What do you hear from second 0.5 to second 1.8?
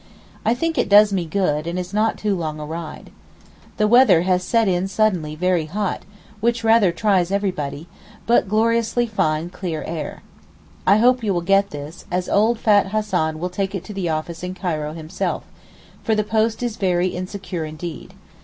think it does me good and